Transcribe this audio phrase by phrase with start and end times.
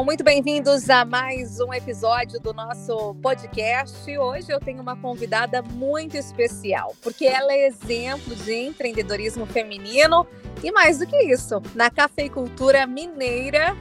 [0.00, 4.16] Sejam muito bem-vindos a mais um episódio do nosso podcast.
[4.16, 10.26] Hoje eu tenho uma convidada muito especial, porque ela é exemplo de empreendedorismo feminino
[10.64, 13.76] e mais do que isso, na cafeicultura mineira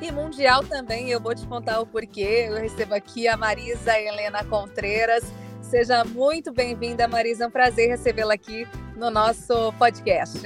[0.00, 1.10] e mundial também.
[1.10, 2.46] Eu vou te contar o porquê.
[2.48, 5.24] Eu recebo aqui a Marisa Helena Contreiras.
[5.60, 7.42] Seja muito bem-vinda, Marisa.
[7.42, 8.64] É um prazer recebê-la aqui
[8.96, 10.40] no nosso podcast.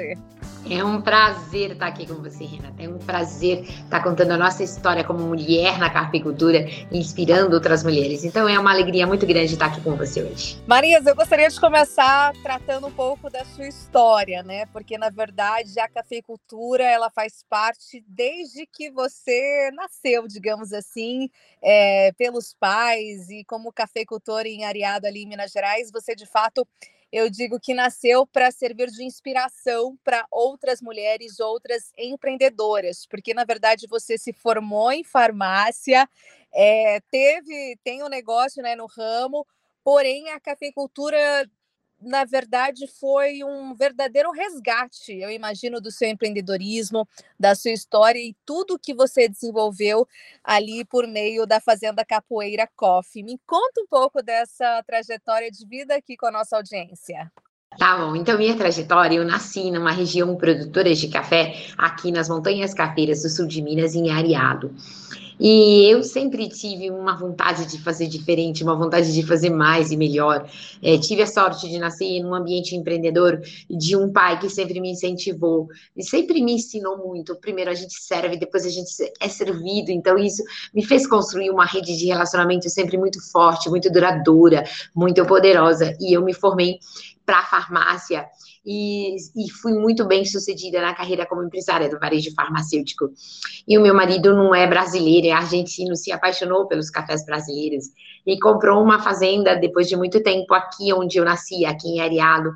[0.71, 2.83] É um prazer estar aqui com você, Renata.
[2.83, 8.23] É um prazer estar contando a nossa história como mulher na carpicultura, inspirando outras mulheres.
[8.23, 10.63] Então é uma alegria muito grande estar aqui com você hoje.
[10.67, 14.67] Marias, eu gostaria de começar tratando um pouco da sua história, né?
[14.67, 21.31] Porque na verdade a cafeicultura ela faz parte desde que você nasceu, digamos assim,
[21.63, 26.67] é, pelos pais e como cafeicultor em Areado ali em Minas Gerais, você de fato
[27.13, 33.45] eu digo que nasceu para servir de inspiração para outras mulheres, outras empreendedoras, porque na
[33.45, 36.09] verdade você se formou em farmácia,
[36.53, 39.47] é, teve, tem um negócio né, no ramo,
[39.83, 41.51] porém a cafeicultura
[42.01, 47.07] na verdade, foi um verdadeiro resgate, eu imagino, do seu empreendedorismo,
[47.39, 50.07] da sua história e tudo que você desenvolveu
[50.43, 53.23] ali por meio da Fazenda Capoeira Coffee.
[53.23, 57.31] Me conta um pouco dessa trajetória de vida aqui com a nossa audiência.
[57.77, 62.73] Tá bom, então minha trajetória, eu nasci numa região produtora de café, aqui nas Montanhas
[62.73, 64.75] Cafeiras do sul de Minas, em Areado.
[65.41, 69.97] E eu sempre tive uma vontade de fazer diferente, uma vontade de fazer mais e
[69.97, 70.49] melhor.
[70.83, 74.91] É, tive a sorte de nascer num ambiente empreendedor de um pai que sempre me
[74.91, 77.37] incentivou e sempre me ensinou muito.
[77.37, 79.91] Primeiro a gente serve, depois a gente é servido.
[79.91, 80.43] Então isso
[80.75, 85.97] me fez construir uma rede de relacionamento sempre muito forte, muito duradoura, muito poderosa.
[86.01, 86.79] E eu me formei
[87.29, 88.27] para a farmácia
[88.65, 93.11] e, e, fui muito bem sucedida na carreira como empresária do varejo farmacêutico.
[93.69, 97.85] E o meu marido não é brasileiro, é argentino, se apaixonou pelos cafés brasileiros
[98.27, 102.51] e comprou uma fazenda depois de muito tempo aqui onde eu nasci, aqui em Areado.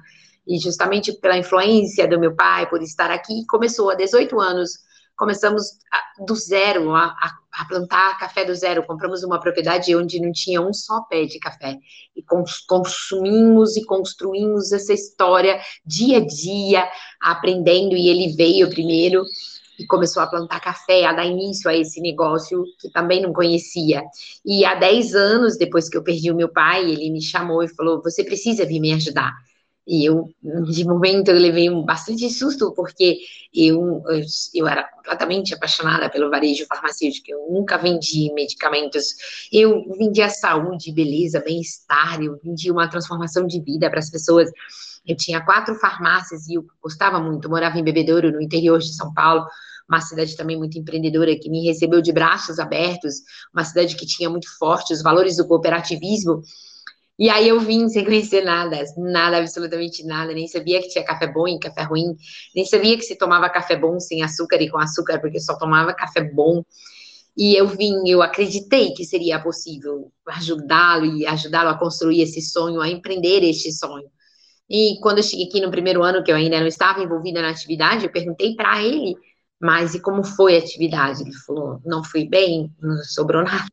[0.48, 4.78] E justamente pela influência do meu pai, por estar aqui, começou há 18 anos
[5.16, 5.64] começamos
[6.26, 7.14] do zero, a,
[7.52, 8.84] a, plantar café do zero.
[8.84, 11.78] Compramos uma propriedade onde não tinha um só pé de café.
[12.16, 12.22] E
[12.66, 16.88] consumimos e construímos essa história dia a dia,
[17.20, 17.96] aprendendo.
[17.96, 19.24] E ele veio primeiro
[19.78, 24.02] e começou a plantar café, a dar início a esse negócio que também não conhecia.
[24.44, 27.68] E há 10 anos, depois que eu perdi o meu pai, ele me chamou e
[27.68, 29.32] falou: Você precisa vir me ajudar.
[29.86, 30.30] E eu,
[30.70, 33.18] de momento, eu levei bastante susto, porque
[33.52, 34.22] eu, eu,
[34.54, 39.06] eu, era completamente apaixonada pelo varejo farmacêutico, eu nunca vendi medicamentos,
[39.52, 44.48] eu vendia saúde, beleza, bem-estar, eu vendia uma transformação de vida para as pessoas.
[45.04, 48.94] Eu tinha quatro farmácias e eu gostava muito, eu morava em Bebedouro, no interior de
[48.94, 49.44] São Paulo,
[49.88, 53.16] uma cidade também muito empreendedora, que me recebeu de braços abertos,
[53.52, 56.40] uma cidade que tinha muito forte os valores do cooperativismo,
[57.18, 61.26] e aí eu vim sem conhecer nada, nada, absolutamente nada, nem sabia que tinha café
[61.26, 62.16] bom e café ruim,
[62.54, 65.94] nem sabia que se tomava café bom sem açúcar e com açúcar, porque só tomava
[65.94, 66.64] café bom.
[67.36, 72.80] E eu vim, eu acreditei que seria possível ajudá-lo e ajudá-lo a construir esse sonho,
[72.80, 74.10] a empreender este sonho.
[74.68, 77.50] E quando eu cheguei aqui no primeiro ano, que eu ainda não estava envolvida na
[77.50, 79.14] atividade, eu perguntei para ele,
[79.60, 81.22] mas e como foi a atividade?
[81.22, 83.66] Ele falou, não fui bem, não sobrou nada.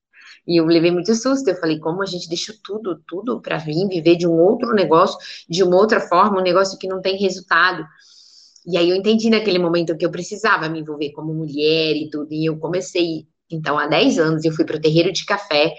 [0.48, 1.48] E eu levei muito susto.
[1.48, 5.18] Eu falei, como a gente deixa tudo, tudo para vir viver de um outro negócio,
[5.50, 7.86] de uma outra forma, um negócio que não tem resultado.
[8.66, 12.34] E aí eu entendi naquele momento que eu precisava me envolver como mulher e tudo.
[12.34, 15.74] E eu comecei, então, há 10 anos, eu fui para o terreiro de café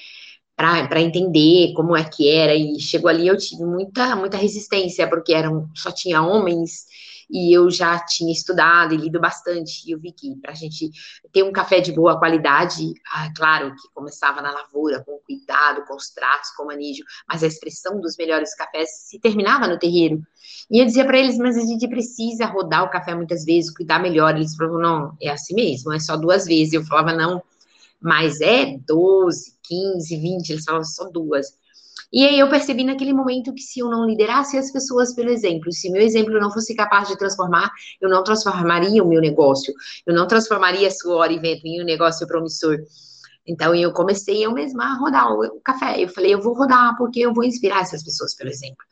[0.57, 2.55] para entender como é que era.
[2.55, 6.85] E chegou ali, eu tive muita, muita resistência, porque eram, só tinha homens
[7.31, 10.91] e eu já tinha estudado e lido bastante, e eu vi que para a gente
[11.33, 15.95] ter um café de boa qualidade, ah, claro que começava na lavoura, com cuidado, com
[15.95, 20.23] os tratos, com o manejo, mas a expressão dos melhores cafés se terminava no terreiro.
[20.71, 23.99] E eu dizia para eles, mas a gente precisa rodar o café muitas vezes, cuidar
[24.01, 24.37] melhor.
[24.37, 26.73] Eles falavam, não, é assim mesmo, é só duas vezes.
[26.73, 27.43] Eu falava, não,
[28.01, 31.59] mas é 12, 15, 20, eles falavam só duas.
[32.13, 35.73] E aí eu percebi naquele momento que se eu não liderasse as pessoas pelo exemplo,
[35.73, 37.71] se meu exemplo não fosse capaz de transformar,
[38.01, 39.73] eu não transformaria o meu negócio,
[40.05, 42.79] eu não transformaria suor e vento em um negócio promissor.
[43.51, 46.01] Então eu comecei eu mesma a rodar o, café.
[46.01, 48.85] Eu falei, eu vou rodar porque eu vou inspirar essas pessoas, por exemplo.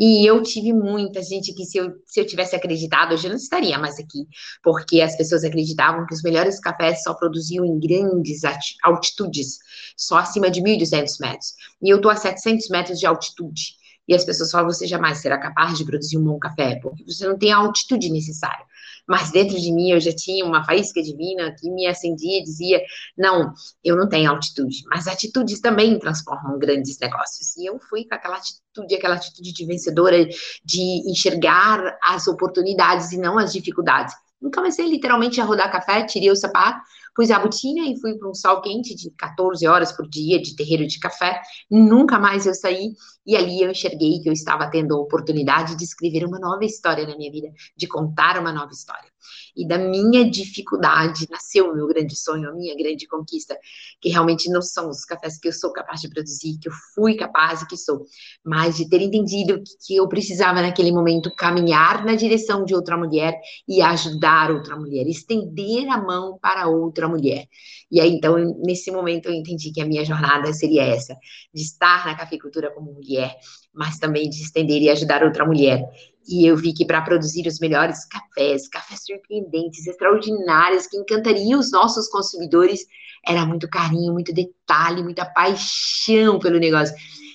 [0.00, 3.36] E eu tive muita gente que, se eu, se eu tivesse acreditado, hoje eu não
[3.36, 4.26] estaria mais aqui,
[4.62, 8.40] porque as pessoas acreditavam que os melhores cafés só produziam em grandes
[8.82, 9.58] altitudes,
[9.96, 11.54] só acima de 1.200 metros.
[11.82, 13.76] E eu estou a 700 metros de altitude.
[14.08, 17.28] E as pessoas falam, você jamais será capaz de produzir um bom café, porque você
[17.28, 18.64] não tem a altitude necessária.
[19.06, 22.82] Mas dentro de mim eu já tinha uma faísca divina que me acendia e dizia,
[23.16, 23.52] não,
[23.84, 24.82] eu não tenho altitude.
[24.88, 27.56] Mas atitudes também transformam grandes negócios.
[27.56, 30.26] E eu fui com aquela atitude, aquela atitude de vencedora,
[30.64, 34.14] de enxergar as oportunidades e não as dificuldades.
[34.42, 36.80] E comecei literalmente a rodar café, tirei o sapato,
[37.16, 40.54] pus a botina e fui para um sol quente de 14 horas por dia de
[40.54, 41.40] terreiro de café.
[41.70, 42.92] Nunca mais eu saí
[43.26, 47.06] e ali eu enxerguei que eu estava tendo a oportunidade de escrever uma nova história
[47.06, 49.10] na minha vida, de contar uma nova história.
[49.56, 53.56] E da minha dificuldade nasceu o meu grande sonho, a minha grande conquista,
[54.00, 57.16] que realmente não são os cafés que eu sou capaz de produzir, que eu fui
[57.16, 58.04] capaz e que sou,
[58.44, 63.38] mas de ter entendido que eu precisava naquele momento caminhar na direção de outra mulher
[63.68, 67.46] e ajudar outra mulher, estender a mão para outra mulher.
[67.90, 71.16] E aí, então, nesse momento, eu entendi que a minha jornada seria essa,
[71.54, 73.36] de estar na cafeicultura como mulher,
[73.76, 75.82] mas também de estender e ajudar outra mulher.
[76.28, 81.70] E eu vi que para produzir os melhores cafés, cafés surpreendentes, extraordinários, que encantariam os
[81.70, 82.84] nossos consumidores,
[83.24, 86.94] era muito carinho, muito detalhe, muita paixão pelo negócio.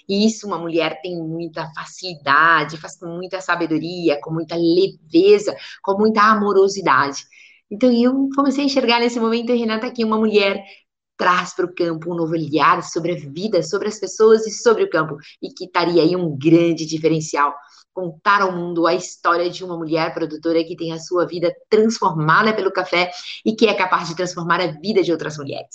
[0.10, 5.98] E isso uma mulher tem muita facilidade, faz com muita sabedoria, com muita leveza, com
[5.98, 7.24] muita amorosidade.
[7.70, 10.62] Então eu comecei a enxergar nesse momento, Renata, aqui uma mulher
[11.22, 14.86] traz para o campo um novo olhar sobre a vida, sobre as pessoas e sobre
[14.86, 17.54] o campo, e que estaria aí um grande diferencial
[17.94, 22.56] contar ao mundo a história de uma mulher produtora que tem a sua vida transformada
[22.56, 23.12] pelo café
[23.46, 25.68] e que é capaz de transformar a vida de outras mulheres.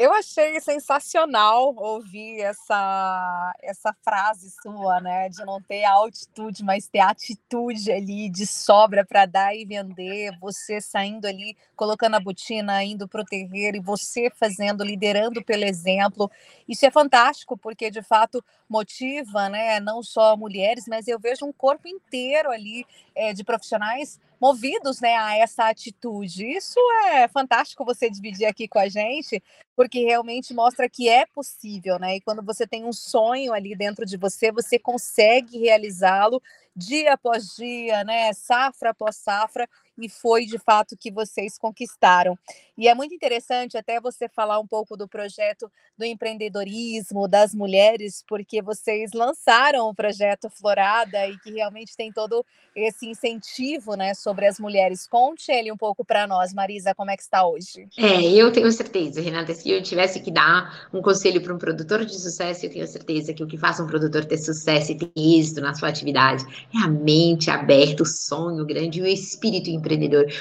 [0.00, 5.28] Eu achei sensacional ouvir essa, essa frase sua, né?
[5.28, 10.38] De não ter altitude, mas ter atitude ali de sobra para dar e vender.
[10.38, 15.64] Você saindo ali, colocando a botina, indo para o terreiro e você fazendo, liderando pelo
[15.64, 16.30] exemplo.
[16.68, 19.80] Isso é fantástico, porque de fato motiva, né?
[19.80, 22.86] Não só mulheres, mas eu vejo um corpo inteiro ali
[23.16, 26.46] é, de profissionais movidos né, a essa atitude.
[26.46, 26.78] Isso
[27.12, 29.42] é fantástico você dividir aqui com a gente,
[29.76, 32.16] porque realmente mostra que é possível, né?
[32.16, 36.42] E quando você tem um sonho ali dentro de você, você consegue realizá-lo
[36.74, 38.32] dia após dia, né?
[38.32, 39.68] Safra após safra,
[39.98, 42.38] e foi de fato que vocês conquistaram.
[42.76, 48.24] E é muito interessante até você falar um pouco do projeto do empreendedorismo das mulheres,
[48.28, 52.46] porque vocês lançaram o projeto Florada e que realmente tem todo
[52.76, 55.08] esse incentivo, né, sobre as mulheres.
[55.08, 57.88] Conte ele um pouco para nós, Marisa, como é que está hoje?
[57.98, 62.04] É, eu tenho certeza, Renata, se eu tivesse que dar um conselho para um produtor
[62.04, 65.10] de sucesso, eu tenho certeza que o que faz um produtor ter sucesso e ter
[65.16, 69.87] êxito na sua atividade é a mente aberta, o sonho grande e o espírito empreendedor,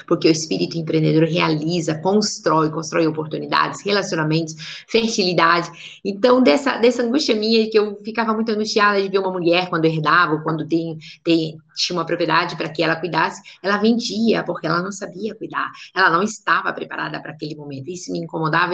[0.07, 4.55] porque o espírito empreendedor realiza, constrói, constrói oportunidades, relacionamentos,
[4.87, 5.71] fertilidade.
[6.03, 9.85] Então, dessa, dessa angústia minha, que eu ficava muito angustiada de ver uma mulher quando
[9.85, 14.81] herdava, quando tem, tem, tinha uma propriedade para que ela cuidasse, ela vendia, porque ela
[14.81, 17.89] não sabia cuidar, ela não estava preparada para aquele momento.
[17.89, 18.73] Isso me incomodava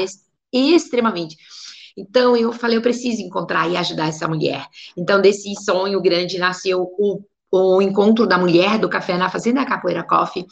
[0.52, 1.38] extremamente.
[1.96, 4.66] Então eu falei, eu preciso encontrar e ajudar essa mulher.
[4.98, 7.24] Então desse sonho grande nasceu o
[7.56, 10.48] o encontro da mulher do café na Fazenda Capoeira Coffee,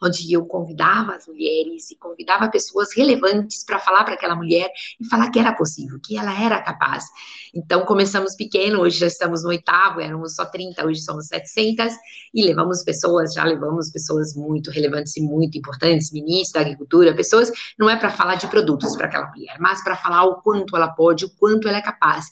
[0.00, 4.70] onde eu convidava as mulheres e convidava pessoas relevantes para falar para aquela mulher
[5.00, 7.04] e falar que era possível, que ela era capaz.
[7.52, 11.92] Então, começamos pequeno, hoje já estamos no oitavo, éramos só 30, hoje somos 700,
[12.32, 17.50] e levamos pessoas, já levamos pessoas muito relevantes e muito importantes, ministros da agricultura, pessoas,
[17.76, 20.88] não é para falar de produtos para aquela mulher, mas para falar o quanto ela
[20.88, 22.26] pode, o quanto ela é capaz.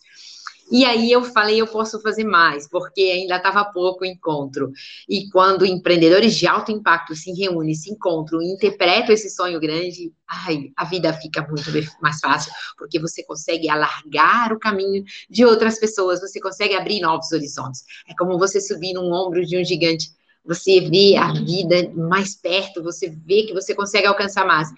[0.77, 4.73] E aí eu falei, eu posso fazer mais, porque ainda estava pouco o encontro.
[5.09, 10.13] E quando empreendedores de alto impacto se reúnem, se encontram e interpretam esse sonho grande,
[10.29, 11.71] ai, a vida fica muito
[12.03, 17.31] mais fácil, porque você consegue alargar o caminho de outras pessoas, você consegue abrir novos
[17.31, 17.85] horizontes.
[18.09, 20.11] É como você subir num ombro de um gigante
[20.45, 24.69] você vê a vida mais perto, você vê que você consegue alcançar mais.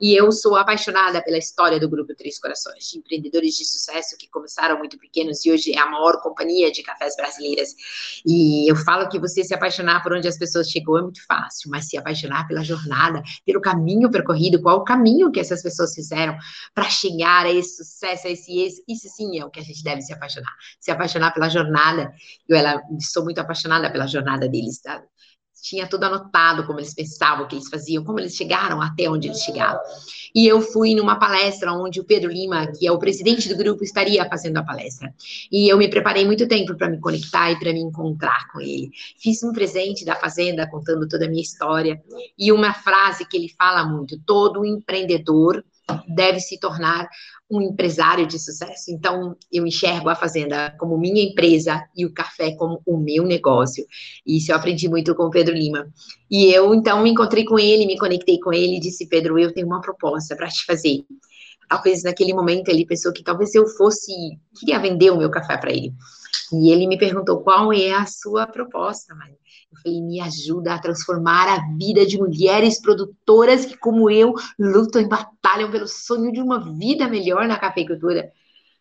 [0.00, 4.28] E eu sou apaixonada pela história do Grupo Três Corações, de empreendedores de sucesso que
[4.28, 7.74] começaram muito pequenos e hoje é a maior companhia de cafés brasileiras.
[8.26, 11.70] E eu falo que você se apaixonar por onde as pessoas chegou é muito fácil,
[11.70, 16.36] mas se apaixonar pela jornada, pelo caminho percorrido, qual o caminho que essas pessoas fizeram
[16.74, 19.84] para chegar a esse sucesso, a esse êxito, isso sim é o que a gente
[19.84, 20.52] deve se apaixonar.
[20.80, 22.12] Se apaixonar pela jornada.
[22.48, 25.01] Eu ela, sou muito apaixonada pela jornada deles, tá?
[25.62, 29.28] Tinha tudo anotado, como eles pensavam, o que eles faziam, como eles chegaram até onde
[29.28, 29.80] eles chegaram.
[30.34, 33.84] E eu fui numa palestra onde o Pedro Lima, que é o presidente do grupo,
[33.84, 35.14] estaria fazendo a palestra.
[35.52, 38.90] E eu me preparei muito tempo para me conectar e para me encontrar com ele.
[39.18, 42.02] Fiz um presente da fazenda contando toda a minha história
[42.36, 45.64] e uma frase que ele fala muito: todo empreendedor
[46.08, 47.08] deve se tornar
[47.50, 48.90] um empresário de sucesso.
[48.90, 53.84] Então, eu enxergo a fazenda como minha empresa e o café como o meu negócio.
[54.26, 55.86] Isso eu aprendi muito com o Pedro Lima.
[56.30, 59.52] E eu, então, me encontrei com ele, me conectei com ele e disse: Pedro, eu
[59.52, 61.04] tenho uma proposta para te fazer.
[61.68, 64.12] Talvez naquele momento ele pensou que talvez eu fosse,
[64.58, 65.92] queria vender o meu café para ele.
[66.52, 69.36] E ele me perguntou qual é a sua proposta, Maria.
[69.72, 75.00] Eu falei, me ajuda a transformar a vida de mulheres produtoras que, como eu, lutam
[75.00, 78.30] e batalham pelo sonho de uma vida melhor na cafeicultura.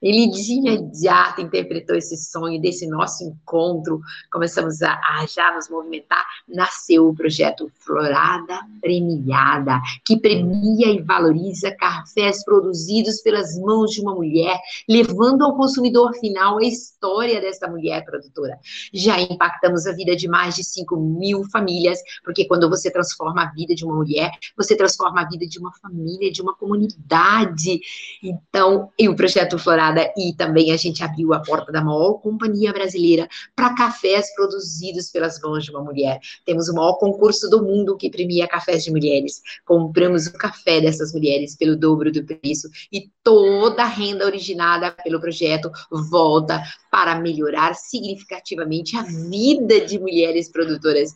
[0.01, 6.25] Ele de imediato interpretou esse sonho desse nosso encontro, começamos a, a, já nos movimentar,
[6.47, 14.15] nasceu o projeto Florada Premiada, que premia e valoriza cafés produzidos pelas mãos de uma
[14.15, 18.57] mulher, levando ao consumidor final a história dessa mulher produtora.
[18.91, 23.51] Já impactamos a vida de mais de 5 mil famílias, porque quando você transforma a
[23.51, 27.79] vida de uma mulher, você transforma a vida de uma família, de uma comunidade.
[28.23, 32.71] Então, e o projeto Florada e também a gente abriu a porta da maior companhia
[32.71, 36.19] brasileira para cafés produzidos pelas mãos de uma mulher.
[36.45, 39.41] Temos o maior concurso do mundo que premia cafés de mulheres.
[39.65, 45.19] Compramos o café dessas mulheres pelo dobro do preço e toda a renda originada pelo
[45.19, 45.71] projeto
[46.09, 51.15] volta para melhorar significativamente a vida de mulheres produtoras.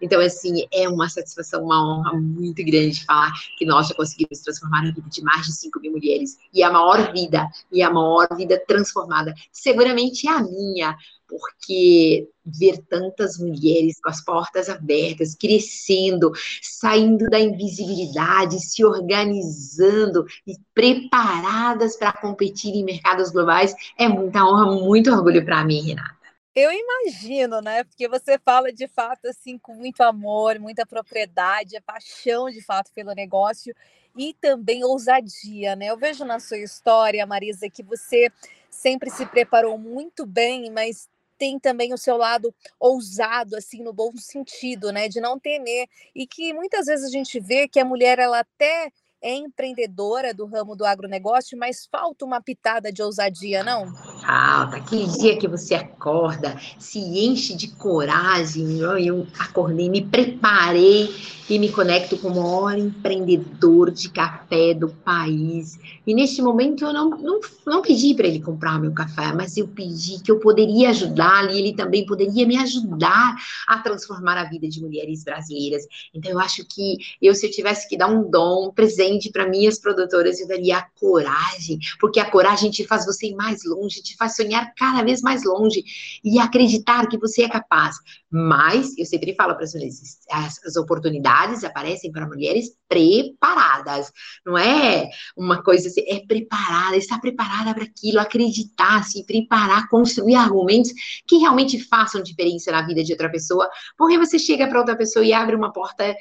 [0.00, 4.80] Então, assim, é uma satisfação, uma honra muito grande falar que nós já conseguimos transformar
[4.80, 6.36] a vida de mais de 5 mil mulheres.
[6.52, 10.94] E a maior vida, e a maior vida transformada, seguramente é a minha,
[11.28, 16.30] porque ver tantas mulheres com as portas abertas, crescendo,
[16.62, 24.66] saindo da invisibilidade, se organizando e preparadas para competir em mercados globais é muita honra,
[24.66, 26.14] muito orgulho para mim, Renata.
[26.54, 27.82] Eu imagino, né?
[27.82, 33.12] Porque você fala de fato assim com muito amor, muita propriedade, paixão de fato pelo
[33.12, 33.74] negócio
[34.16, 35.86] e também ousadia, né?
[35.86, 38.30] Eu vejo na sua história, Marisa, que você
[38.70, 44.12] sempre se preparou muito bem, mas tem também o seu lado ousado, assim, no bom
[44.16, 45.08] sentido, né?
[45.08, 45.86] De não temer.
[46.14, 48.90] E que muitas vezes a gente vê que a mulher, ela até
[49.24, 53.90] é empreendedora do ramo do agronegócio, mas falta uma pitada de ousadia, não?
[54.20, 54.76] Falta.
[54.76, 58.80] Aquele dia que você acorda, se enche de coragem.
[58.80, 61.08] Eu acordei, me preparei
[61.48, 65.78] e me conecto com o maior empreendedor de café do país.
[66.06, 69.68] E neste momento eu não, não, não pedi para ele comprar meu café, mas eu
[69.68, 74.68] pedi que eu poderia ajudá-lo e ele também poderia me ajudar a transformar a vida
[74.68, 75.86] de mulheres brasileiras.
[76.14, 79.48] Então eu acho que eu, se eu tivesse que dar um dom, um presente para
[79.48, 84.02] minhas produtoras, eu daria a coragem, porque a coragem te faz você ir mais longe,
[84.02, 85.84] te faz sonhar cada vez mais longe
[86.22, 87.96] e acreditar que você é capaz.
[88.30, 94.12] Mas eu sempre falo para as mulheres, as, as oportunidades aparecem para mulheres preparadas.
[94.44, 100.34] Não é uma coisa assim, é preparada, está preparada para aquilo, acreditar, se preparar, construir
[100.34, 100.92] argumentos
[101.26, 103.68] que realmente façam diferença na vida de outra pessoa.
[103.96, 106.14] Porque você chega para outra pessoa e abre uma porta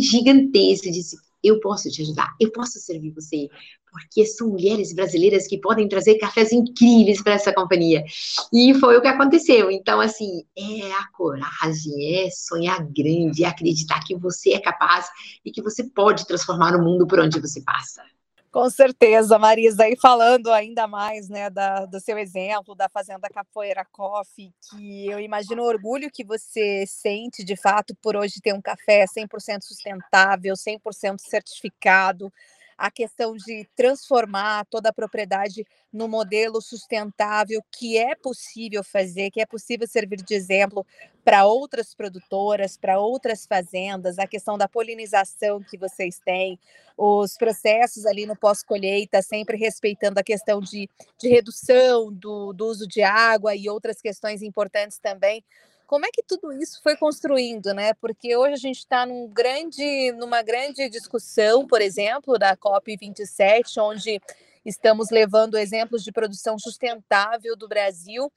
[0.00, 3.48] gigantesca e diz: eu posso te ajudar, eu posso servir você,
[3.90, 8.04] porque são mulheres brasileiras que podem trazer cafés incríveis para essa companhia.
[8.52, 9.70] E foi o que aconteceu.
[9.70, 15.08] Então, assim, é a coragem, é sonhar grande, é acreditar que você é capaz
[15.44, 18.02] e que você pode transformar o mundo por onde você passa.
[18.52, 19.88] Com certeza, Marisa.
[19.88, 25.20] E falando ainda mais né, da, do seu exemplo da Fazenda Capoeira Coffee, que eu
[25.20, 30.54] imagino o orgulho que você sente de fato por hoje ter um café 100% sustentável,
[30.56, 32.32] 100% certificado,
[32.80, 39.38] a questão de transformar toda a propriedade no modelo sustentável que é possível fazer, que
[39.38, 40.86] é possível servir de exemplo
[41.22, 46.58] para outras produtoras, para outras fazendas, a questão da polinização que vocês têm,
[46.96, 52.88] os processos ali no pós-colheita, sempre respeitando a questão de, de redução do, do uso
[52.88, 55.44] de água e outras questões importantes também
[55.90, 57.94] como é que tudo isso foi construindo, né?
[57.94, 64.20] Porque hoje a gente está num grande, numa grande discussão, por exemplo, da COP27, onde
[64.64, 68.32] estamos levando exemplos de produção sustentável do Brasil.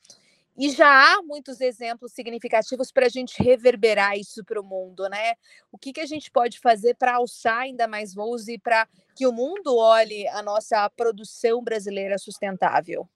[0.57, 5.35] E já há muitos exemplos significativos para a gente reverberar isso para o mundo, né?
[5.71, 9.27] O que, que a gente pode fazer para alçar ainda mais voos e para que
[9.27, 13.07] o mundo olhe a nossa produção brasileira sustentável?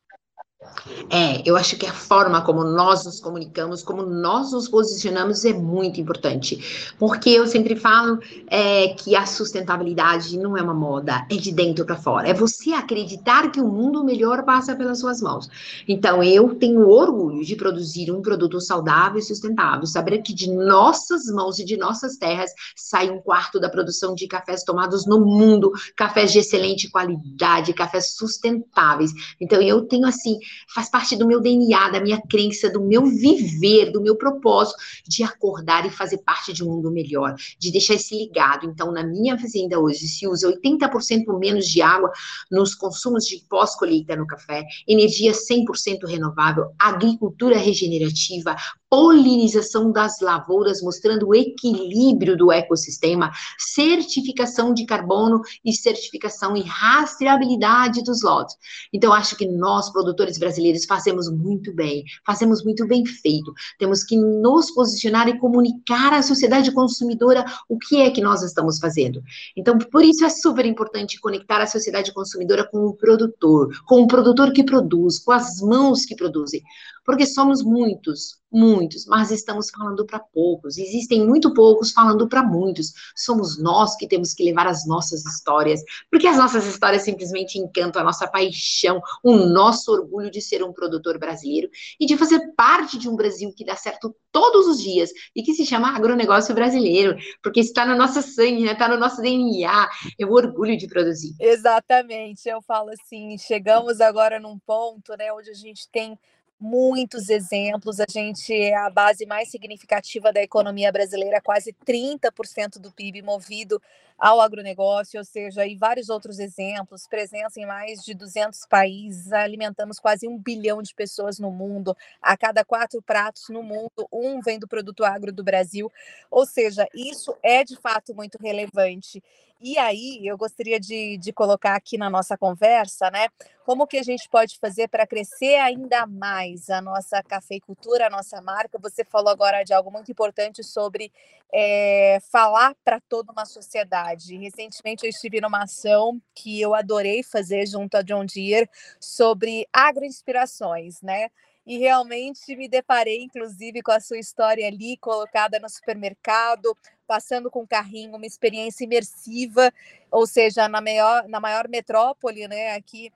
[1.10, 5.54] É, eu acho que a forma como nós nos comunicamos, como nós nos posicionamos é
[5.54, 6.94] muito importante.
[6.98, 11.86] Porque eu sempre falo é, que a sustentabilidade não é uma moda, é de dentro
[11.86, 12.28] para fora.
[12.28, 15.48] É você acreditar que o mundo melhor passa pelas suas mãos.
[15.88, 21.26] Então, eu tenho orgulho de produzir um produto saudável e sustentável, saber que de nossas
[21.28, 25.72] mãos e de nossas terras sai um quarto da produção de cafés tomados no mundo,
[25.96, 29.12] cafés de excelente qualidade, cafés sustentáveis.
[29.40, 30.40] Então, eu tenho assim
[30.74, 34.78] faz parte do meu DNA, da minha crença, do meu viver, do meu propósito
[35.08, 38.66] de acordar e fazer parte de um mundo melhor, de deixar esse ligado.
[38.66, 42.12] Então, na minha fazenda hoje se usa 80% menos de água
[42.52, 48.56] nos consumos de pós-colheita no café, energia 100% renovável, agricultura regenerativa,
[48.90, 58.04] polinização das lavouras, mostrando o equilíbrio do ecossistema, certificação de carbono e certificação e rastreabilidade
[58.04, 58.56] dos lotes.
[58.94, 63.54] Então, acho que nós, produtores brasileiros, fazemos muito bem, fazemos muito bem feito.
[63.78, 68.80] Temos que nos posicionar e comunicar à sociedade consumidora o que é que nós estamos
[68.80, 69.22] fazendo.
[69.56, 74.08] Então, por isso é super importante conectar a sociedade consumidora com o produtor, com o
[74.08, 76.64] produtor que produz, com as mãos que produzem
[77.08, 80.78] porque somos muitos, muitos, mas estamos falando para poucos.
[80.78, 82.92] Existem muito poucos falando para muitos.
[83.16, 88.02] Somos nós que temos que levar as nossas histórias, porque as nossas histórias simplesmente encantam
[88.02, 93.00] a nossa paixão, o nosso orgulho de ser um produtor brasileiro e de fazer parte
[93.00, 97.16] de um Brasil que dá certo todos os dias e que se chama agronegócio brasileiro,
[97.42, 98.74] porque está no nosso sangue, né?
[98.74, 99.90] está no nosso DNA.
[100.20, 101.34] É o orgulho de produzir.
[101.40, 102.50] Exatamente.
[102.50, 106.20] Eu falo assim, chegamos agora num ponto, né, onde a gente tem
[106.60, 108.00] muitos exemplos.
[108.00, 113.82] A gente é a base mais significativa da economia brasileira, quase 30% do PIB movido
[114.18, 120.00] ao agronegócio, ou seja, e vários outros exemplos, presença em mais de 200 países, alimentamos
[120.00, 124.58] quase um bilhão de pessoas no mundo, a cada quatro pratos no mundo, um vem
[124.58, 125.92] do produto agro do Brasil,
[126.32, 129.22] ou seja, isso é de fato muito relevante.
[129.60, 133.28] E aí, eu gostaria de, de colocar aqui na nossa conversa, né?
[133.66, 138.40] Como que a gente pode fazer para crescer ainda mais a nossa cafeicultura, a nossa
[138.40, 138.78] marca?
[138.80, 141.12] Você falou agora de algo muito importante sobre
[141.52, 144.07] é, falar para toda uma sociedade.
[144.16, 151.02] Recentemente eu estive numa ação que eu adorei fazer junto a John Deere sobre agroinspirações,
[151.02, 151.30] né?
[151.68, 157.64] e realmente me deparei, inclusive, com a sua história ali colocada no supermercado, passando com
[157.64, 159.74] o carrinho, uma experiência imersiva,
[160.10, 163.12] ou seja, na maior, na maior metrópole, né, aqui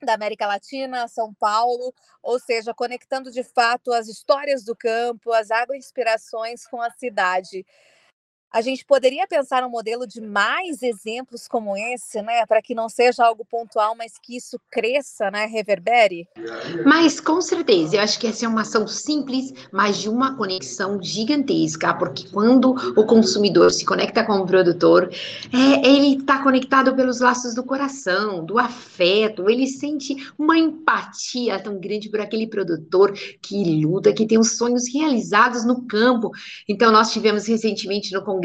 [0.00, 5.50] da América Latina, São Paulo, ou seja, conectando de fato as histórias do campo, as
[5.50, 7.66] agroinspirações com a cidade
[8.52, 12.88] a gente poderia pensar um modelo de mais exemplos como esse, né, para que não
[12.88, 16.26] seja algo pontual, mas que isso cresça, né, reverbere?
[16.84, 21.00] Mas com certeza, eu acho que essa é uma ação simples, mas de uma conexão
[21.02, 25.10] gigantesca, porque quando o consumidor se conecta com o produtor,
[25.52, 31.78] é, ele está conectado pelos laços do coração, do afeto, ele sente uma empatia tão
[31.78, 36.30] grande por aquele produtor que luta, que tem os sonhos realizados no campo.
[36.68, 38.39] Então, nós tivemos recentemente no congresso,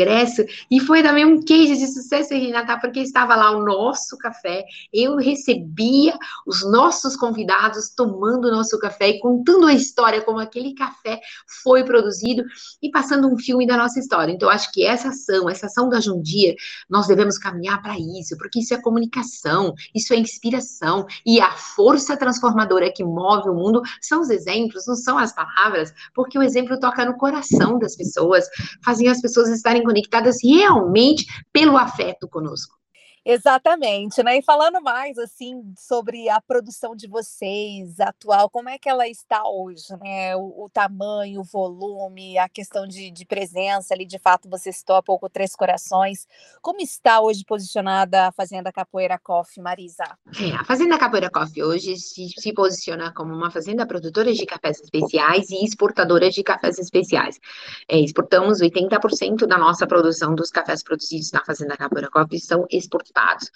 [0.70, 5.16] e foi também um case de sucesso, Renata, porque estava lá o nosso café, eu
[5.18, 11.20] recebia os nossos convidados tomando o nosso café e contando a história, como aquele café
[11.64, 12.44] foi produzido
[12.82, 14.32] e passando um filme da nossa história.
[14.32, 16.56] Então, acho que essa ação, essa ação da Jundia,
[16.90, 22.18] nós devemos caminhar para isso, porque isso é comunicação, isso é inspiração, e a força
[22.18, 26.80] transformadora que move o mundo são os exemplos, não são as palavras, porque o exemplo
[26.80, 28.46] toca no coração das pessoas,
[28.84, 32.76] fazem as pessoas estarem conectadas realmente pelo afeto conosco.
[33.28, 34.38] Exatamente, né?
[34.38, 39.42] E falando mais assim sobre a produção de vocês atual, como é que ela está
[39.48, 40.36] hoje, né?
[40.36, 44.96] O, o tamanho, o volume, a questão de, de, presença ali, de fato, você citou
[44.96, 46.28] há pouco Três Corações.
[46.62, 50.04] Como está hoje posicionada a Fazenda Capoeira Coffee, Marisa?
[50.40, 54.80] É, a Fazenda Capoeira Coffee hoje se, se posiciona como uma fazenda produtora de cafés
[54.80, 57.40] especiais e exportadora de cafés especiais.
[57.90, 63.15] É, exportamos 80% da nossa produção dos cafés produzidos na Fazenda Capoeira Coffee são exportados
[63.16, 63.50] resultados.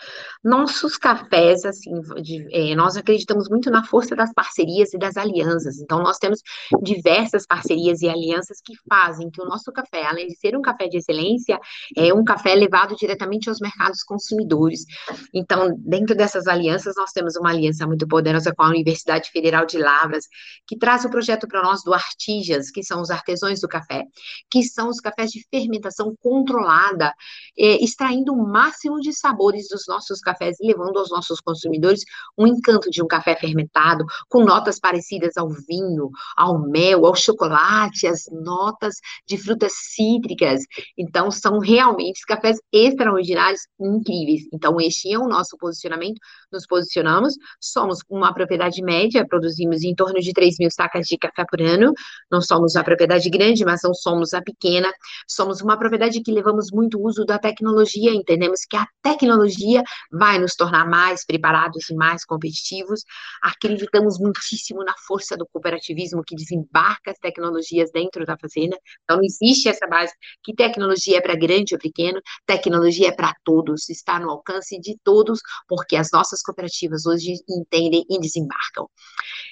[0.43, 1.91] Nossos cafés, assim,
[2.21, 5.79] de, é, nós acreditamos muito na força das parcerias e das alianças.
[5.79, 6.39] Então, nós temos
[6.81, 10.87] diversas parcerias e alianças que fazem que o nosso café, além de ser um café
[10.87, 11.59] de excelência,
[11.97, 14.85] é um café levado diretamente aos mercados consumidores.
[15.33, 19.77] Então, dentro dessas alianças, nós temos uma aliança muito poderosa com a Universidade Federal de
[19.77, 20.25] Lavras,
[20.65, 24.05] que traz o projeto para nós do Artijas, que são os artesãos do café,
[24.49, 27.13] que são os cafés de fermentação controlada,
[27.57, 32.01] é, extraindo o máximo de sabor sabores dos nossos cafés e levando aos nossos consumidores
[32.37, 38.07] um encanto de um café fermentado, com notas parecidas ao vinho, ao mel, ao chocolate,
[38.07, 38.95] as notas
[39.27, 40.61] de frutas cítricas.
[40.97, 44.43] Então, são realmente cafés extraordinários, incríveis.
[44.53, 46.19] Então, este é o nosso posicionamento.
[46.51, 51.45] Nos posicionamos, somos uma propriedade média, produzimos em torno de 3 mil sacas de café
[51.49, 51.93] por ano.
[52.31, 54.91] Não somos a propriedade grande, mas não somos a pequena.
[55.27, 59.38] Somos uma propriedade que levamos muito uso da tecnologia, entendemos que a tecnologia
[60.11, 63.03] vai nos tornar mais preparados e mais competitivos.
[63.41, 68.77] Acreditamos muitíssimo na força do cooperativismo que desembarca as tecnologias dentro da fazenda.
[69.03, 73.33] Então, não existe essa base que tecnologia é para grande ou pequeno, tecnologia é para
[73.43, 78.87] todos, está no alcance de todos, porque as nossas cooperativas hoje entendem e desembarcam.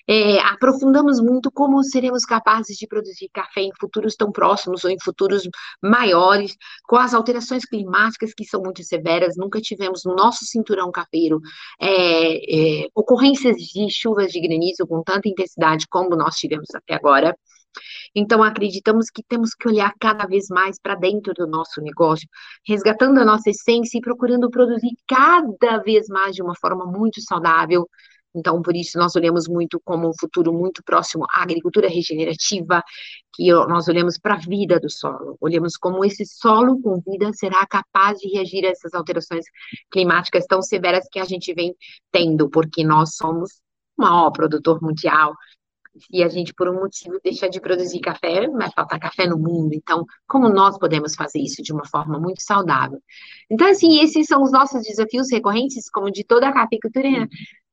[0.10, 4.98] É, aprofundamos muito como seremos capazes de produzir café em futuros tão próximos ou em
[5.02, 5.44] futuros
[5.82, 11.40] maiores, com as alterações climáticas que são muito severas, nunca tivemos no nosso cinturão cafeiro
[11.80, 17.36] é, é, ocorrências de chuvas de granizo com tanta intensidade como nós tivemos até agora.
[18.16, 22.28] Então, acreditamos que temos que olhar cada vez mais para dentro do nosso negócio,
[22.68, 27.88] resgatando a nossa essência e procurando produzir cada vez mais de uma forma muito saudável,
[28.38, 32.84] então, por isso, nós olhamos muito como um futuro muito próximo à agricultura regenerativa,
[33.34, 37.66] que nós olhamos para a vida do solo, olhamos como esse solo com vida será
[37.66, 39.46] capaz de reagir a essas alterações
[39.92, 41.76] climáticas tão severas que a gente vem
[42.12, 43.60] tendo, porque nós somos
[43.98, 45.34] o maior produtor mundial.
[46.00, 49.74] Se a gente, por um motivo, deixar de produzir café, vai faltar café no mundo.
[49.74, 53.02] Então, como nós podemos fazer isso de uma forma muito saudável?
[53.50, 57.28] Então, assim, esses são os nossos desafios recorrentes, como de toda a cafeicultura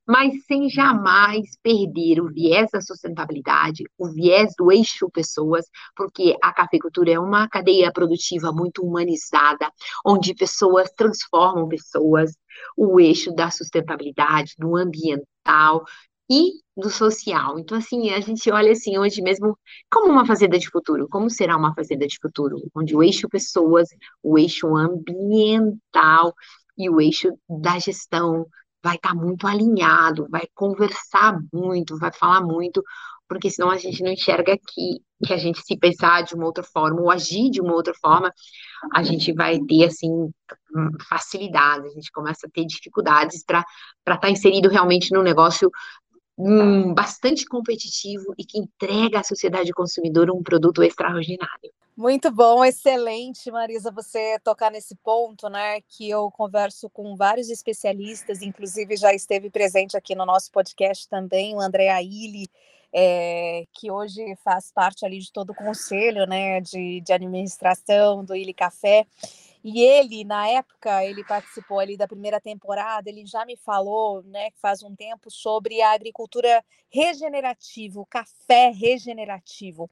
[0.07, 6.53] mas sem jamais perder o viés da sustentabilidade, o viés do eixo pessoas, porque a
[6.53, 9.71] cafeicultura é uma cadeia produtiva muito humanizada,
[10.05, 12.33] onde pessoas transformam pessoas,
[12.77, 15.85] o eixo da sustentabilidade, do ambiental
[16.31, 17.59] e do social.
[17.59, 19.59] Então, assim, a gente olha assim hoje mesmo
[19.91, 21.09] como uma fazenda de futuro.
[21.09, 22.57] Como será uma fazenda de futuro?
[22.75, 23.89] Onde o eixo pessoas,
[24.23, 26.35] o eixo ambiental
[26.77, 28.47] e o eixo da gestão
[28.85, 32.85] vai estar tá muito alinhado, vai conversar muito, vai falar muito,
[33.27, 36.63] porque senão a gente não enxerga que, que a gente se pensar de uma outra
[36.63, 38.31] forma ou agir de uma outra forma,
[38.93, 40.31] a gente vai ter, assim,
[41.09, 43.65] facilidades, a gente começa a ter dificuldades para
[44.01, 45.71] estar tá inserido realmente no negócio
[46.95, 51.73] bastante competitivo e que entrega à sociedade consumidora um produto extraordinário.
[51.97, 55.81] Muito bom, excelente, Marisa, você tocar nesse ponto, né?
[55.83, 61.55] Que eu converso com vários especialistas, inclusive já esteve presente aqui no nosso podcast também,
[61.55, 62.49] o André Aili,
[62.93, 66.61] é, que hoje faz parte ali de todo o conselho, né?
[66.61, 69.07] De, de administração do Ilha Café.
[69.65, 74.51] E ele, na época, ele participou ali da primeira temporada, ele já me falou, né,
[74.61, 79.91] faz um tempo, sobre a agricultura regenerativa, o café regenerativo.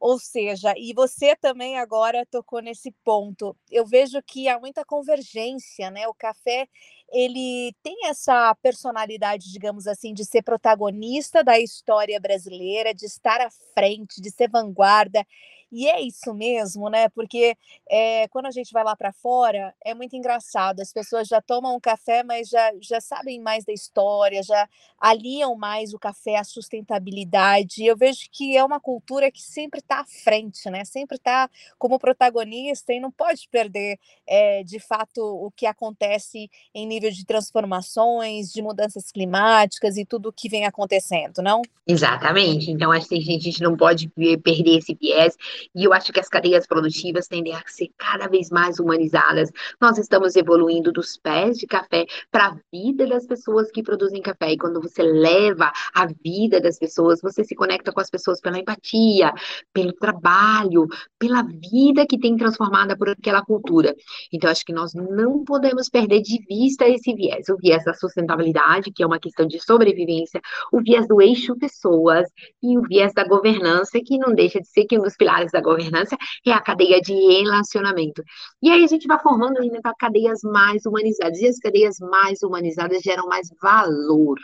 [0.00, 3.56] Ou seja, e você também agora tocou nesse ponto.
[3.70, 6.08] Eu vejo que há muita convergência, né?
[6.08, 6.66] O café
[7.12, 13.50] ele tem essa personalidade, digamos assim, de ser protagonista da história brasileira, de estar à
[13.74, 15.24] frente, de ser vanguarda.
[15.72, 17.08] E é isso mesmo, né?
[17.08, 17.56] Porque
[17.88, 20.80] é, quando a gente vai lá para fora, é muito engraçado.
[20.80, 24.68] As pessoas já tomam um café, mas já, já sabem mais da história, já
[25.00, 27.86] aliam mais o café à sustentabilidade.
[27.86, 30.84] Eu vejo que é uma cultura que sempre está à frente, né?
[30.84, 36.86] Sempre está como protagonista e não pode perder, é, de fato, o que acontece em
[36.86, 41.62] nível de transformações, de mudanças climáticas e tudo o que vem acontecendo, não?
[41.86, 42.70] Exatamente.
[42.70, 45.34] Então, acho que a gente não pode perder esse viés
[45.74, 49.50] e eu acho que as cadeias produtivas tendem a ser cada vez mais humanizadas.
[49.80, 54.52] Nós estamos evoluindo dos pés de café para a vida das pessoas que produzem café.
[54.52, 58.58] E quando você leva a vida das pessoas, você se conecta com as pessoas pela
[58.58, 59.32] empatia,
[59.72, 60.86] pelo trabalho,
[61.18, 63.94] pela vida que tem transformada por aquela cultura.
[64.32, 68.92] Então, acho que nós não podemos perder de vista esse viés, o viés da sustentabilidade,
[68.92, 70.40] que é uma questão de sobrevivência,
[70.72, 72.28] o viés do eixo pessoas
[72.62, 75.60] e o viés da governança, que não deixa de ser que um dos pilares da
[75.60, 78.22] governança é a cadeia de relacionamento.
[78.62, 83.02] E aí a gente vai formando ainda cadeias mais humanizadas, e as cadeias mais humanizadas
[83.02, 84.38] geram mais valor.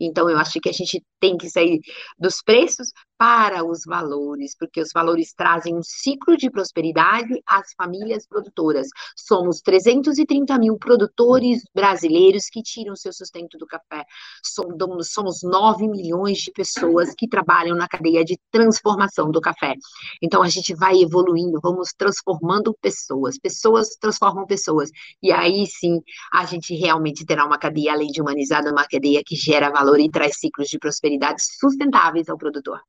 [0.00, 1.80] Então, eu acho que a gente tem que sair
[2.18, 2.88] dos preços
[3.18, 8.88] para os valores, porque os valores trazem um ciclo de prosperidade às famílias produtoras.
[9.16, 14.04] Somos 330 mil produtores brasileiros que tiram seu sustento do café.
[14.44, 19.74] Somos, somos 9 milhões de pessoas que trabalham na cadeia de transformação do café.
[20.22, 24.90] Então a gente vai evoluindo, vamos transformando pessoas, pessoas transformam pessoas.
[25.22, 26.00] E aí sim
[26.32, 30.10] a gente realmente terá uma cadeia, além de humanizada, uma cadeia que gera valor e
[30.10, 32.80] traz ciclos de prosperidade sustentáveis ao produtor.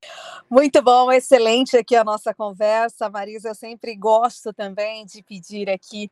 [0.49, 3.49] Muito bom, excelente aqui a nossa conversa, Marisa.
[3.49, 6.09] Eu sempre gosto também de pedir aqui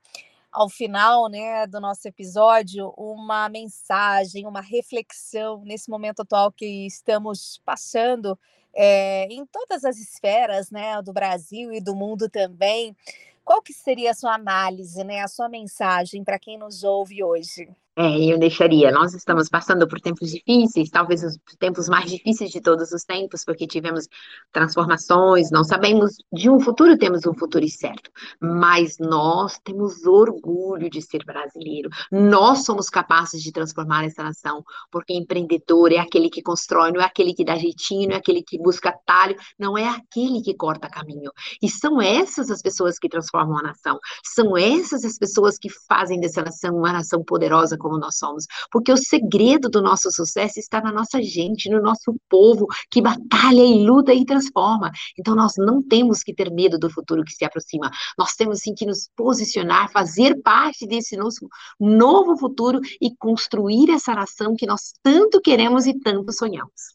[0.51, 7.61] ao final né, do nosso episódio uma mensagem, uma reflexão nesse momento atual que estamos
[7.65, 8.39] passando
[8.73, 12.95] é, em todas as esferas né, do Brasil e do mundo também.
[13.43, 17.69] Qual que seria a sua análise, né, a sua mensagem para quem nos ouve hoje?
[17.97, 18.91] É, eu deixaria.
[18.91, 23.45] Nós estamos passando por tempos difíceis, talvez os tempos mais difíceis de todos os tempos,
[23.45, 24.09] porque tivemos
[24.51, 31.01] transformações, não sabemos de um futuro, temos um futuro incerto, mas nós temos orgulho de
[31.01, 31.89] ser brasileiro.
[32.11, 37.05] Nós somos capazes de transformar essa nação, porque empreendedor é aquele que constrói, não é
[37.05, 40.89] aquele que dá jeitinho, não é aquele que busca talho, não é aquele que corta
[40.89, 41.31] caminho.
[41.61, 46.19] E são essas as pessoas que transformam a nação, são essas as pessoas que fazem
[46.19, 50.81] dessa nação uma nação poderosa como nós somos, porque o segredo do nosso sucesso está
[50.81, 54.89] na nossa gente, no nosso povo que batalha e luta e transforma.
[55.19, 57.91] Então nós não temos que ter medo do futuro que se aproxima.
[58.17, 61.47] Nós temos sim que nos posicionar, fazer parte desse nosso
[61.79, 66.94] novo futuro e construir essa nação que nós tanto queremos e tanto sonhamos.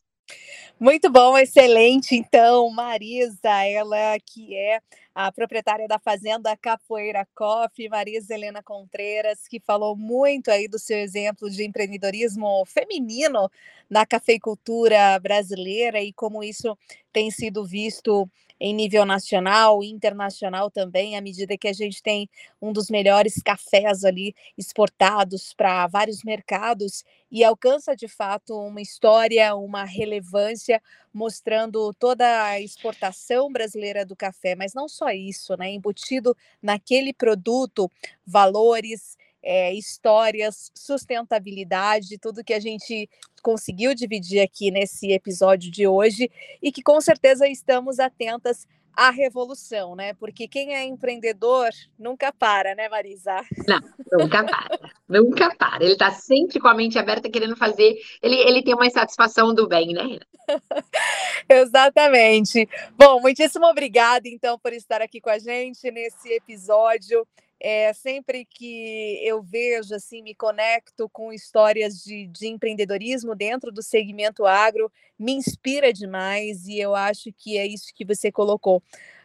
[0.82, 2.14] Muito bom, excelente.
[2.16, 4.80] Então, Marisa, ela que é
[5.14, 10.96] a proprietária da Fazenda Capoeira Coffee, Marisa Helena Contreiras, que falou muito aí do seu
[10.96, 13.50] exemplo de empreendedorismo feminino
[13.90, 16.74] na cafeicultura brasileira e como isso
[17.12, 18.26] tem sido visto
[18.60, 22.28] em nível nacional e internacional também, à medida que a gente tem
[22.60, 29.54] um dos melhores cafés ali exportados para vários mercados e alcança de fato uma história,
[29.54, 35.70] uma relevância, mostrando toda a exportação brasileira do café, mas não só isso, né?
[35.70, 37.90] Embutido naquele produto,
[38.26, 43.08] valores, é, histórias, sustentabilidade, tudo que a gente
[43.42, 46.30] conseguiu dividir aqui nesse episódio de hoje
[46.62, 50.12] e que com certeza estamos atentas à revolução, né?
[50.14, 53.40] Porque quem é empreendedor nunca para, né, Marisa?
[53.66, 53.80] Não,
[54.12, 55.82] nunca para, nunca para.
[55.82, 57.98] Ele está sempre com a mente aberta querendo fazer.
[58.22, 60.18] Ele, ele tem uma insatisfação do bem, né?
[61.48, 62.68] Exatamente.
[62.96, 67.26] Bom, muitíssimo obrigada, então, por estar aqui com a gente nesse episódio.
[67.62, 73.82] É, sempre que eu vejo, assim, me conecto com histórias de, de empreendedorismo dentro do
[73.82, 78.82] segmento agro, me inspira demais e eu acho que é isso que você colocou.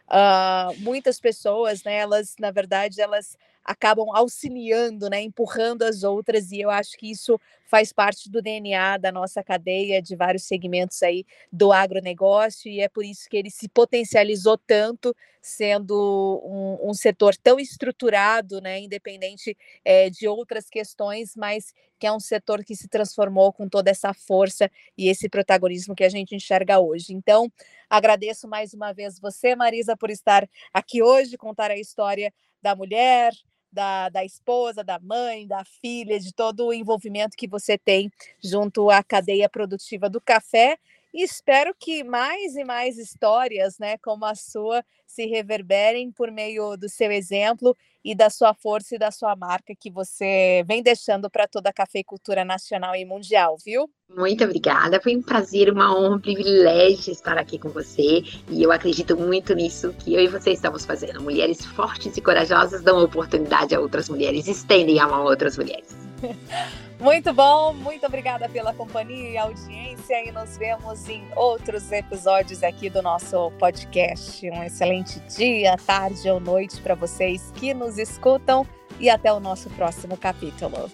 [0.08, 6.60] Uh, muitas pessoas, né, elas, na verdade, elas acabam auxiliando, né, empurrando as outras, e
[6.60, 11.24] eu acho que isso faz parte do DNA da nossa cadeia de vários segmentos aí
[11.52, 17.34] do agronegócio, e é por isso que ele se potencializou tanto, sendo um, um setor
[17.36, 22.88] tão estruturado, né, independente é, de outras questões, mas que é um setor que se
[22.88, 27.12] transformou com toda essa força e esse protagonismo que a gente enxerga hoje.
[27.12, 27.50] Então,
[27.88, 33.32] agradeço mais uma vez você, Marisa, por estar aqui hoje, contar a história da mulher,
[33.76, 38.10] da, da esposa, da mãe, da filha, de todo o envolvimento que você tem
[38.42, 40.78] junto à cadeia produtiva do café.
[41.16, 46.76] E espero que mais e mais histórias, né, como a sua, se reverberem por meio
[46.76, 47.74] do seu exemplo
[48.04, 51.72] e da sua força e da sua marca que você vem deixando para toda a
[51.72, 53.88] cafeicultura nacional e mundial, viu?
[54.14, 58.70] Muito obrigada, foi um prazer, uma honra, um privilégio estar aqui com você e eu
[58.70, 61.22] acredito muito nisso que eu e você estamos fazendo.
[61.22, 66.05] Mulheres fortes e corajosas dão oportunidade a outras mulheres, estendem a mão a outras mulheres.
[66.98, 72.88] Muito bom, muito obrigada pela companhia e audiência e nos vemos em outros episódios aqui
[72.88, 74.48] do nosso podcast.
[74.48, 78.66] Um excelente dia, tarde ou noite para vocês que nos escutam
[78.98, 80.90] e até o nosso próximo capítulo.